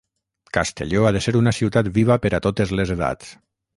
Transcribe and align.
“Castelló 0.57 1.03
ha 1.07 1.11
de 1.17 1.21
ser 1.25 1.33
una 1.41 1.53
ciutat 1.57 1.91
viva 1.99 2.19
per 2.25 2.33
a 2.39 2.41
totes 2.47 2.77
les 2.81 2.95
edats”. 2.99 3.31